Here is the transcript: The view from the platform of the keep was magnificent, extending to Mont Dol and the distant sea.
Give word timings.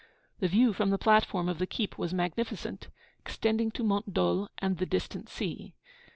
The 0.39 0.47
view 0.47 0.73
from 0.73 0.89
the 0.89 0.97
platform 0.97 1.47
of 1.47 1.59
the 1.59 1.67
keep 1.67 1.95
was 1.95 2.11
magnificent, 2.11 2.87
extending 3.19 3.69
to 3.73 3.83
Mont 3.83 4.15
Dol 4.15 4.49
and 4.57 4.79
the 4.79 4.87
distant 4.87 5.29
sea. 5.29 5.75